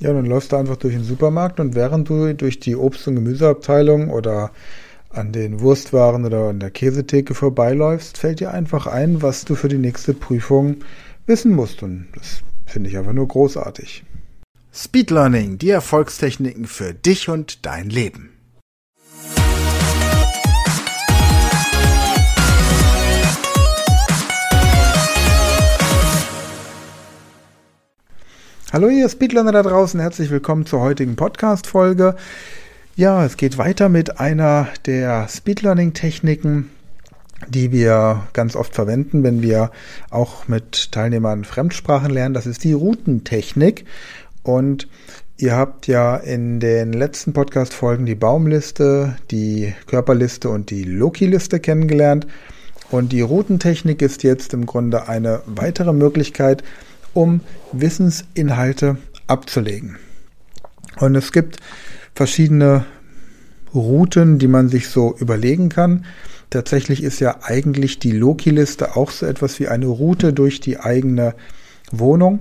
[0.00, 3.16] Ja, dann läufst du einfach durch den Supermarkt und während du durch die Obst- und
[3.16, 4.52] Gemüseabteilung oder
[5.10, 9.68] an den Wurstwaren oder an der Käsetheke vorbeiläufst, fällt dir einfach ein, was du für
[9.68, 10.76] die nächste Prüfung
[11.26, 11.82] wissen musst.
[11.82, 14.04] Und das finde ich einfach nur großartig.
[14.72, 18.30] Speed Learning, die Erfolgstechniken für dich und dein Leben.
[28.78, 32.14] Hallo ihr Speedlearner da draußen, herzlich willkommen zur heutigen Podcast-Folge.
[32.94, 36.70] Ja, es geht weiter mit einer der Speedlearning-Techniken,
[37.48, 39.72] die wir ganz oft verwenden, wenn wir
[40.10, 42.34] auch mit Teilnehmern Fremdsprachen lernen.
[42.34, 43.84] Das ist die Routentechnik.
[44.44, 44.86] Und
[45.38, 52.28] ihr habt ja in den letzten Podcast-Folgen die Baumliste, die Körperliste und die Loki-Liste kennengelernt.
[52.92, 56.62] Und die Routentechnik ist jetzt im Grunde eine weitere Möglichkeit,
[57.14, 57.40] um
[57.72, 59.96] Wissensinhalte abzulegen.
[61.00, 61.58] Und es gibt
[62.14, 62.84] verschiedene
[63.74, 66.04] Routen, die man sich so überlegen kann.
[66.50, 71.34] Tatsächlich ist ja eigentlich die Loki-Liste auch so etwas wie eine Route durch die eigene
[71.92, 72.40] Wohnung.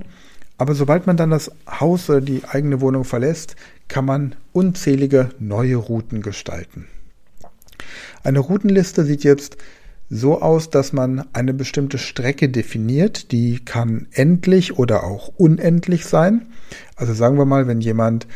[0.57, 3.55] Aber sobald man dann das Haus oder die eigene Wohnung verlässt,
[3.87, 6.87] kann man unzählige neue Routen gestalten.
[8.23, 9.57] Eine Routenliste sieht jetzt
[10.09, 13.31] so aus, dass man eine bestimmte Strecke definiert.
[13.31, 16.47] Die kann endlich oder auch unendlich sein.
[16.95, 18.27] Also sagen wir mal, wenn jemand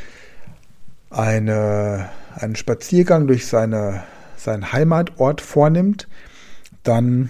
[1.10, 4.04] eine, einen Spaziergang durch seine,
[4.38, 6.08] seinen Heimatort vornimmt,
[6.84, 7.30] dann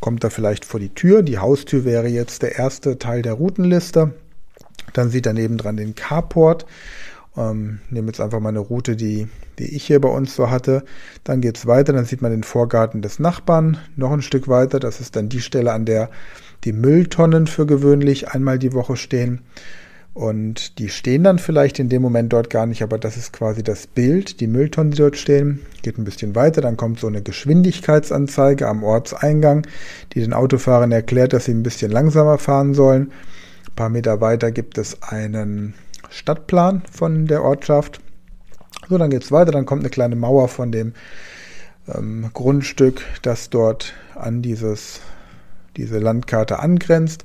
[0.00, 1.22] kommt er vielleicht vor die Tür.
[1.22, 4.14] Die Haustür wäre jetzt der erste Teil der Routenliste.
[4.92, 6.66] Dann sieht er nebendran den Carport.
[7.36, 10.84] Ähm, nehme jetzt einfach mal eine Route, die, die ich hier bei uns so hatte.
[11.24, 13.78] Dann geht es weiter, dann sieht man den Vorgarten des Nachbarn.
[13.96, 16.10] Noch ein Stück weiter, das ist dann die Stelle, an der
[16.64, 19.42] die Mülltonnen für gewöhnlich einmal die Woche stehen.
[20.16, 23.62] Und die stehen dann vielleicht in dem Moment dort gar nicht, aber das ist quasi
[23.62, 25.60] das Bild, die Mülltonnen, die dort stehen.
[25.82, 29.66] Geht ein bisschen weiter, dann kommt so eine Geschwindigkeitsanzeige am Ortseingang,
[30.14, 33.12] die den Autofahrern erklärt, dass sie ein bisschen langsamer fahren sollen.
[33.68, 35.74] Ein paar Meter weiter gibt es einen
[36.10, 38.00] Stadtplan von der Ortschaft.
[38.88, 40.94] So, dann geht es weiter, dann kommt eine kleine Mauer von dem
[41.92, 45.00] ähm, Grundstück, das dort an dieses,
[45.76, 47.24] diese Landkarte angrenzt.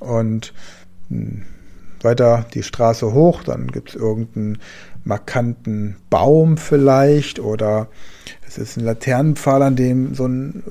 [0.00, 0.52] Und
[1.08, 1.42] mh, hm,
[2.02, 4.58] weiter die Straße hoch, dann gibt es irgendeinen
[5.04, 7.88] markanten Baum vielleicht oder
[8.46, 10.62] es ist ein Laternenpfahl, an dem so ein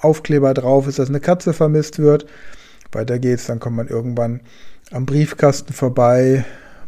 [0.00, 2.26] Aufkleber drauf ist, dass eine Katze vermisst wird.
[2.92, 4.40] Weiter geht's, dann kommt man irgendwann
[4.90, 6.44] am Briefkasten vorbei,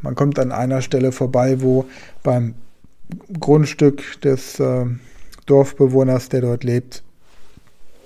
[0.07, 1.85] man kommt an einer Stelle vorbei, wo
[2.23, 2.55] beim
[3.41, 4.85] Grundstück des äh,
[5.47, 7.03] Dorfbewohners, der dort lebt,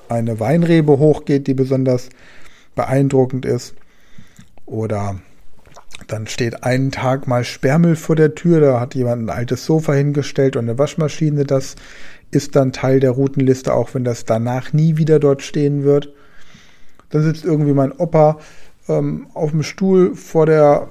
[0.08, 2.08] eine Weinrebe hochgeht, die besonders
[2.74, 3.74] beeindruckend ist.
[4.64, 5.20] Oder
[6.06, 9.92] dann steht einen Tag mal Sperrmüll vor der Tür, da hat jemand ein altes Sofa
[9.92, 11.44] hingestellt und eine Waschmaschine.
[11.44, 11.76] Das
[12.30, 16.14] ist dann Teil der Routenliste, auch wenn das danach nie wieder dort stehen wird.
[17.10, 18.38] Dann sitzt irgendwie mein Opa
[18.88, 20.88] ähm, auf dem Stuhl vor der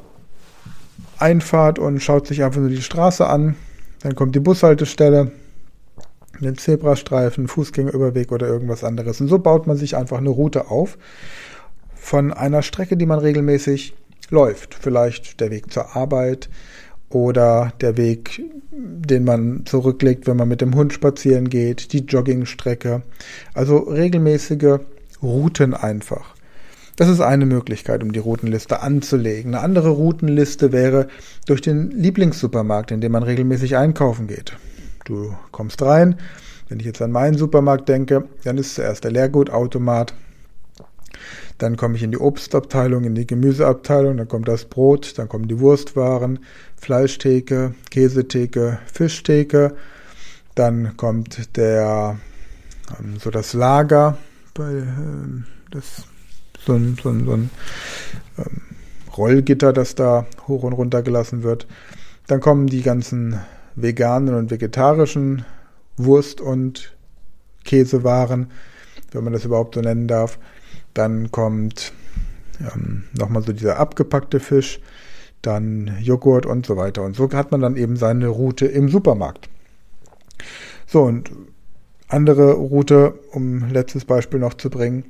[1.19, 3.55] Einfahrt und schaut sich einfach nur die Straße an.
[4.01, 5.31] Dann kommt die Bushaltestelle,
[6.39, 9.19] den Zebrastreifen, Fußgängerüberweg oder irgendwas anderes.
[9.19, 10.97] Und so baut man sich einfach eine Route auf
[11.95, 13.93] von einer Strecke, die man regelmäßig
[14.29, 14.75] läuft.
[14.75, 16.49] Vielleicht der Weg zur Arbeit
[17.09, 18.41] oder der Weg,
[18.71, 23.01] den man zurücklegt, wenn man mit dem Hund spazieren geht, die Joggingstrecke.
[23.53, 24.79] Also regelmäßige
[25.21, 26.35] Routen einfach.
[26.99, 29.55] Das ist eine Möglichkeit, um die Routenliste anzulegen.
[29.55, 31.07] Eine andere Routenliste wäre
[31.45, 34.57] durch den Lieblingssupermarkt, in dem man regelmäßig einkaufen geht.
[35.05, 36.19] Du kommst rein.
[36.67, 40.13] Wenn ich jetzt an meinen Supermarkt denke, dann ist zuerst der Leergutautomat.
[41.57, 45.47] Dann komme ich in die Obstabteilung, in die Gemüseabteilung, dann kommt das Brot, dann kommen
[45.47, 46.39] die Wurstwaren,
[46.75, 49.73] Fleischtheke, Käsetheke, Fischtheke.
[50.53, 52.19] Dann kommt der,
[52.99, 54.17] ähm, so das Lager,
[54.59, 56.03] ähm, das
[56.69, 57.49] so ein, so ein, so ein
[58.37, 58.61] ähm,
[59.17, 61.67] Rollgitter, das da hoch und runter gelassen wird.
[62.27, 63.39] Dann kommen die ganzen
[63.75, 65.45] veganen und vegetarischen
[65.97, 66.95] Wurst- und
[67.65, 68.51] Käsewaren,
[69.11, 70.37] wenn man das überhaupt so nennen darf.
[70.93, 71.91] Dann kommt
[72.59, 74.79] ähm, nochmal so dieser abgepackte Fisch,
[75.41, 77.03] dann Joghurt und so weiter.
[77.03, 79.49] Und so hat man dann eben seine Route im Supermarkt.
[80.85, 81.31] So, und
[82.07, 85.05] andere Route, um letztes Beispiel noch zu bringen,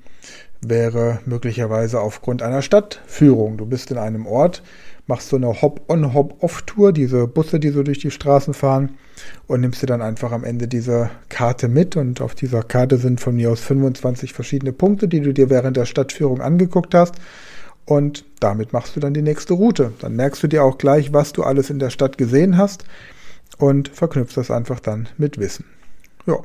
[0.61, 3.57] wäre möglicherweise aufgrund einer Stadtführung.
[3.57, 4.61] Du bist in einem Ort,
[5.07, 8.97] machst so eine Hop-on, Hop-off-Tour, diese Busse, die so durch die Straßen fahren
[9.47, 13.19] und nimmst dir dann einfach am Ende diese Karte mit und auf dieser Karte sind
[13.19, 17.15] von mir aus 25 verschiedene Punkte, die du dir während der Stadtführung angeguckt hast
[17.85, 19.93] und damit machst du dann die nächste Route.
[19.99, 22.85] Dann merkst du dir auch gleich, was du alles in der Stadt gesehen hast
[23.57, 25.65] und verknüpfst das einfach dann mit Wissen.
[26.27, 26.37] Ja.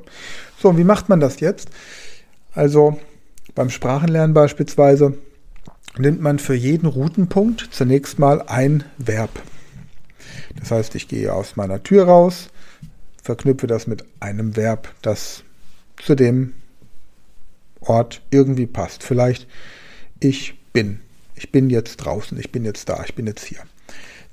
[0.58, 1.68] So, wie macht man das jetzt?
[2.54, 2.98] Also
[3.54, 5.14] beim Sprachenlernen beispielsweise
[5.96, 9.30] nimmt man für jeden Routenpunkt zunächst mal ein Verb.
[10.58, 12.48] Das heißt, ich gehe aus meiner Tür raus,
[13.22, 15.44] verknüpfe das mit einem Verb, das
[15.96, 16.54] zu dem
[17.80, 19.02] Ort irgendwie passt.
[19.02, 19.46] Vielleicht
[20.20, 21.00] ich bin.
[21.36, 23.58] Ich bin jetzt draußen, ich bin jetzt da, ich bin jetzt hier.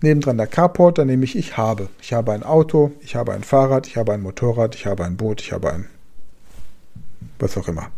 [0.01, 1.89] Nebendran der Carport, da nehme ich ich habe.
[2.01, 5.17] Ich habe ein Auto, ich habe ein Fahrrad, ich habe ein Motorrad, ich habe ein
[5.17, 5.87] Boot, ich habe ein
[7.39, 7.91] was auch immer.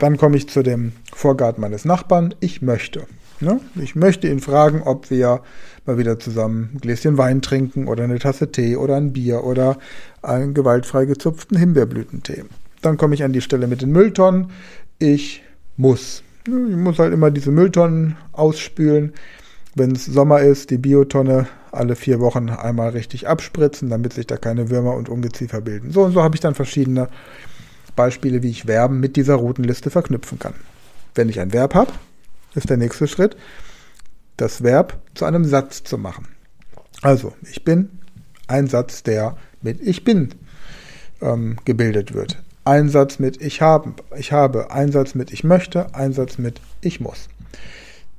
[0.00, 2.34] Dann komme ich zu dem Vorgarten meines Nachbarn.
[2.40, 3.02] Ich möchte.
[3.40, 3.60] Ne?
[3.76, 5.42] Ich möchte ihn fragen, ob wir
[5.84, 9.78] mal wieder zusammen ein Gläschen Wein trinken oder eine Tasse Tee oder ein Bier oder
[10.22, 12.44] einen gewaltfrei gezupften Himbeerblütentee.
[12.80, 14.50] Dann komme ich an die Stelle mit den Mülltonnen.
[14.98, 15.42] Ich
[15.76, 16.22] muss.
[16.46, 19.12] Ich muss halt immer diese Mülltonnen ausspülen.
[19.74, 24.38] Wenn es Sommer ist, die Biotonne alle vier Wochen einmal richtig abspritzen, damit sich da
[24.38, 25.90] keine Würmer und Ungeziefer bilden.
[25.90, 27.08] So und so habe ich dann verschiedene
[28.00, 30.54] Beispiele, wie ich Verben mit dieser Routenliste verknüpfen kann.
[31.14, 31.92] Wenn ich ein Verb habe,
[32.54, 33.36] ist der nächste Schritt,
[34.38, 36.26] das Verb zu einem Satz zu machen.
[37.02, 37.90] Also, ich bin
[38.46, 40.30] ein Satz, der mit ich bin
[41.20, 42.42] ähm, gebildet wird.
[42.64, 46.58] Ein Satz mit ich habe, ich habe, ein Satz mit ich möchte, ein Satz mit
[46.80, 47.28] ich muss.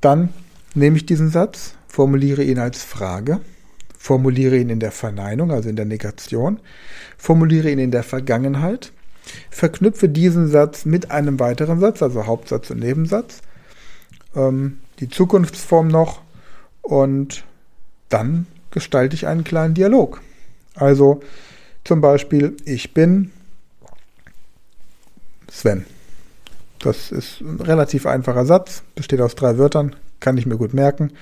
[0.00, 0.28] Dann
[0.76, 3.40] nehme ich diesen Satz, formuliere ihn als Frage,
[3.98, 6.60] formuliere ihn in der Verneinung, also in der Negation,
[7.18, 8.92] formuliere ihn in der Vergangenheit,
[9.50, 13.40] verknüpfe diesen Satz mit einem weiteren Satz, also Hauptsatz und Nebensatz,
[14.34, 16.22] ähm, die Zukunftsform noch
[16.80, 17.44] und
[18.08, 20.20] dann gestalte ich einen kleinen Dialog.
[20.74, 21.20] Also
[21.84, 23.30] zum Beispiel, ich bin
[25.50, 25.86] Sven.
[26.78, 31.12] Das ist ein relativ einfacher Satz, besteht aus drei Wörtern, kann ich mir gut merken.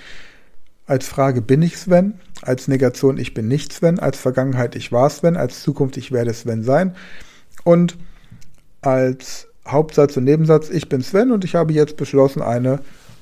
[0.86, 5.10] Als Frage bin ich Sven, als Negation ich bin nicht Sven, als Vergangenheit ich war
[5.10, 6.96] Sven, als Zukunft ich werde Sven sein
[7.64, 7.96] und
[8.80, 12.80] als Hauptsatz und Nebensatz ich bin Sven und ich habe jetzt beschlossen, eine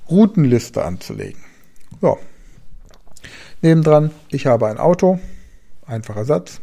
[0.08, 1.40] Routenliste anzulegen.
[2.00, 2.16] Ja.
[3.60, 5.18] Nebendran, ich habe ein Auto,
[5.86, 6.60] einfacher Satz,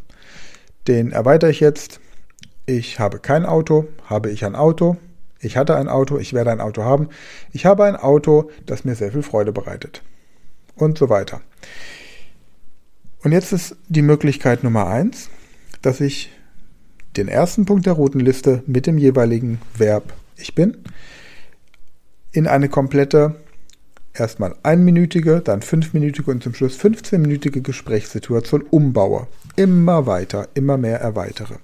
[0.87, 1.99] den erweitere ich jetzt
[2.65, 4.97] ich habe kein Auto, habe ich ein Auto,
[5.39, 7.09] ich hatte ein Auto, ich werde ein Auto haben,
[7.51, 10.01] ich habe ein Auto, das mir sehr viel Freude bereitet.
[10.75, 11.41] Und so weiter.
[13.23, 15.29] Und jetzt ist die Möglichkeit Nummer eins,
[15.81, 16.31] dass ich
[17.17, 20.77] den ersten Punkt der Routenliste mit dem jeweiligen Verb ich bin
[22.33, 23.35] in eine komplette,
[24.13, 29.27] erstmal einminütige, dann fünfminütige und zum Schluss 15-minütige Gesprächssituation umbaue.
[29.55, 31.55] Immer weiter, immer mehr erweitere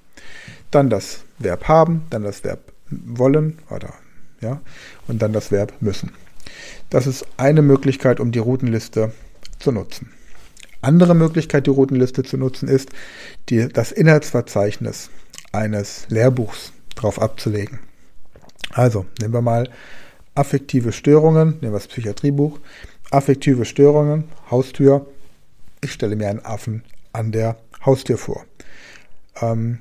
[0.72, 2.60] dann das Verb haben, dann das Verb
[2.90, 3.94] wollen oder
[4.40, 4.60] ja,
[5.08, 6.12] und dann das Verb müssen.
[6.90, 9.12] Das ist eine Möglichkeit, um die Routenliste
[9.60, 10.10] zu nutzen.
[10.82, 12.90] Andere Möglichkeit, die Routenliste zu nutzen, ist,
[13.50, 15.12] die, das Inhaltsverzeichnis
[15.52, 17.80] eines Lehrbuchs drauf abzulegen.
[18.72, 19.70] Also, nehmen wir mal
[20.36, 22.60] affektive Störungen, nehmen wir das Psychiatriebuch,
[23.10, 25.06] affektive Störungen, Haustür.
[25.82, 28.46] Ich stelle mir einen Affen an der Haustür vor.
[29.42, 29.80] Ähm,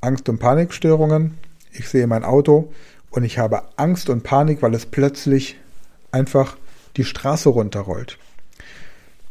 [0.00, 1.38] Angst- und Panikstörungen.
[1.72, 2.72] Ich sehe mein Auto
[3.10, 5.56] und ich habe Angst und Panik, weil es plötzlich
[6.10, 6.56] einfach
[6.96, 8.18] die Straße runterrollt.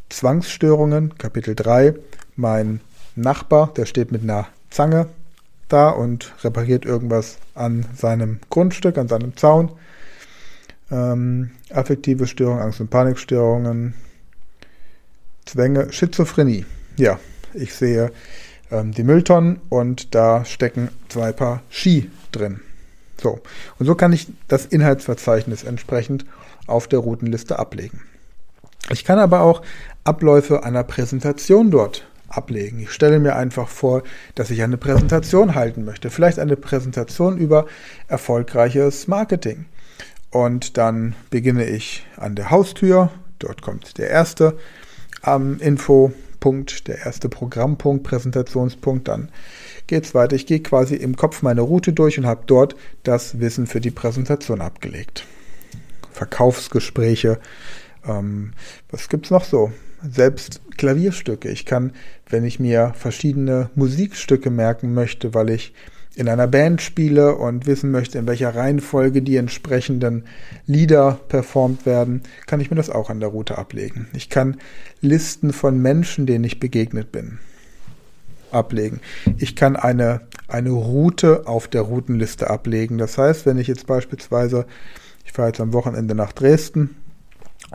[0.10, 1.96] Zwangsstörungen, Kapitel 3.
[2.36, 2.82] Mein
[3.16, 5.08] Nachbar, der steht mit einer Zange
[5.70, 9.72] da und repariert irgendwas an seinem Grundstück, an seinem Zaun.
[10.92, 13.96] Ähm, affektive Störungen, Angst- und Panikstörungen,
[15.46, 16.66] Zwänge, Schizophrenie.
[16.98, 17.20] Ja,
[17.54, 18.12] ich sehe
[18.72, 22.60] ähm, die Mülltonnen und da stecken zwei Paar Ski drin.
[23.22, 23.40] So.
[23.80, 26.26] Und so kann ich das Inhaltsverzeichnis entsprechend
[26.68, 28.02] auf der Routenliste ablegen.
[28.92, 29.62] Ich kann aber auch
[30.04, 32.80] Abläufe einer Präsentation dort ablegen.
[32.80, 34.04] Ich stelle mir einfach vor,
[34.36, 36.10] dass ich eine Präsentation halten möchte.
[36.10, 37.66] Vielleicht eine Präsentation über
[38.08, 39.66] erfolgreiches Marketing.
[40.32, 43.10] Und dann beginne ich an der Haustür.
[43.40, 44.58] Dort kommt der erste
[45.26, 46.12] ähm, Info
[46.46, 49.30] Punkt, der erste Programmpunkt, Präsentationspunkt, dann
[49.88, 50.36] geht es weiter.
[50.36, 53.90] Ich gehe quasi im Kopf meine Route durch und habe dort das Wissen für die
[53.90, 55.26] Präsentation abgelegt.
[56.12, 57.40] Verkaufsgespräche,
[58.08, 58.54] ähm,
[58.92, 59.72] was es noch so?
[60.10, 61.50] Selbst Klavierstücke.
[61.50, 61.94] Ich kann,
[62.30, 65.74] wenn ich mir verschiedene Musikstücke merken möchte, weil ich
[66.16, 70.24] in einer Band spiele und wissen möchte, in welcher Reihenfolge die entsprechenden
[70.66, 74.08] Lieder performt werden, kann ich mir das auch an der Route ablegen.
[74.14, 74.58] Ich kann
[75.02, 77.40] Listen von Menschen, denen ich begegnet bin,
[78.52, 79.02] ablegen.
[79.38, 82.98] Ich kann eine, eine Route auf der Routenliste ablegen.
[82.98, 84.66] Das heißt, wenn ich jetzt beispielsweise
[85.26, 86.96] ich fahre jetzt am Wochenende nach Dresden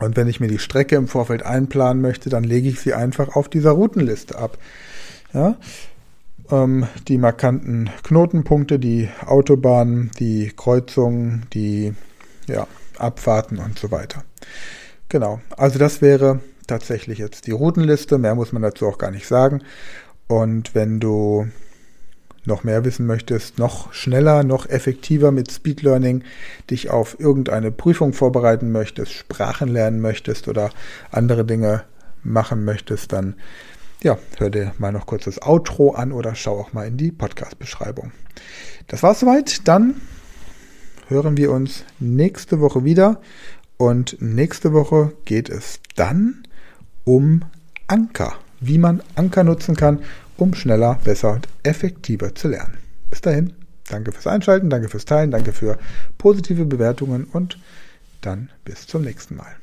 [0.01, 3.35] und wenn ich mir die Strecke im Vorfeld einplanen möchte, dann lege ich sie einfach
[3.35, 4.57] auf dieser Routenliste ab.
[5.33, 5.57] Ja?
[6.49, 11.93] Ähm, die markanten Knotenpunkte, die Autobahnen, die Kreuzungen, die
[12.47, 12.67] ja,
[12.97, 14.23] Abfahrten und so weiter.
[15.07, 18.17] Genau, also das wäre tatsächlich jetzt die Routenliste.
[18.17, 19.61] Mehr muss man dazu auch gar nicht sagen.
[20.27, 21.47] Und wenn du
[22.45, 26.23] noch mehr wissen möchtest, noch schneller, noch effektiver mit Speed Learning
[26.69, 30.71] dich auf irgendeine Prüfung vorbereiten möchtest, Sprachen lernen möchtest oder
[31.11, 31.83] andere Dinge
[32.23, 33.35] machen möchtest, dann
[34.03, 37.11] ja, hör dir mal noch kurz das Outro an oder schau auch mal in die
[37.11, 38.11] Podcast-Beschreibung.
[38.87, 39.67] Das war's soweit.
[39.67, 40.01] Dann
[41.07, 43.21] hören wir uns nächste Woche wieder.
[43.77, 46.43] Und nächste Woche geht es dann
[47.03, 47.43] um
[47.87, 49.99] Anker, wie man Anker nutzen kann,
[50.41, 52.77] um schneller, besser und effektiver zu lernen.
[53.11, 53.53] Bis dahin,
[53.89, 55.77] danke fürs Einschalten, danke fürs Teilen, danke für
[56.17, 57.59] positive Bewertungen und
[58.21, 59.60] dann bis zum nächsten Mal.